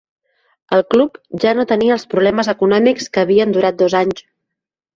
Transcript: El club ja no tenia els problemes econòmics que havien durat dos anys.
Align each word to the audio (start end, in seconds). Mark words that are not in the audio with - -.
El 0.77 0.81
club 0.93 1.19
ja 1.43 1.51
no 1.59 1.65
tenia 1.73 1.93
els 1.97 2.07
problemes 2.15 2.51
econòmics 2.55 3.09
que 3.19 3.25
havien 3.27 3.55
durat 3.61 3.81
dos 3.85 4.01
anys. 4.05 4.29